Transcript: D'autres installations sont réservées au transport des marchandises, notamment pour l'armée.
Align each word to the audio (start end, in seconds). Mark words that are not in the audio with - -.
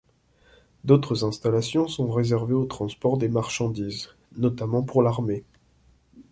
D'autres 0.83 1.23
installations 1.25 1.87
sont 1.87 2.09
réservées 2.11 2.55
au 2.55 2.65
transport 2.65 3.19
des 3.19 3.29
marchandises, 3.29 4.09
notamment 4.35 4.81
pour 4.81 5.03
l'armée. 5.03 5.45